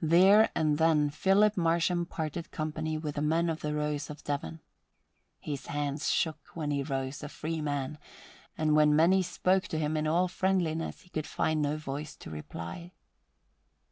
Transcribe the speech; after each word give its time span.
There 0.00 0.48
and 0.54 0.78
then 0.78 1.10
Philip 1.10 1.56
Marsham 1.56 2.06
parted 2.06 2.52
company 2.52 2.96
with 2.96 3.16
the 3.16 3.20
men 3.20 3.50
of 3.50 3.62
the 3.62 3.74
Rose 3.74 4.08
of 4.08 4.22
Devon. 4.22 4.60
His 5.40 5.66
hands 5.66 6.08
shook 6.08 6.50
when 6.54 6.70
he 6.70 6.84
rose 6.84 7.24
a 7.24 7.28
free 7.28 7.60
man, 7.60 7.98
and 8.56 8.76
when 8.76 8.94
many 8.94 9.22
spoke 9.22 9.64
to 9.64 9.78
him 9.80 9.96
in 9.96 10.06
all 10.06 10.28
friendliness 10.28 11.00
he 11.00 11.08
could 11.08 11.26
find 11.26 11.60
no 11.62 11.76
voice 11.76 12.14
to 12.18 12.30
reply. 12.30 12.92